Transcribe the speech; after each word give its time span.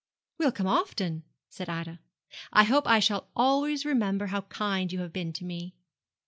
'We'll 0.39 0.51
come 0.53 0.65
often,' 0.65 1.25
said 1.47 1.69
Ida; 1.69 1.99
'I 2.53 2.63
hope 2.63 2.87
I 2.87 2.97
shall 2.99 3.27
always 3.35 3.85
remember 3.85 4.25
how 4.25 4.41
kind 4.41 4.91
you 4.91 4.97
have 5.01 5.13
been 5.13 5.31
to 5.33 5.45
me.' 5.45 5.75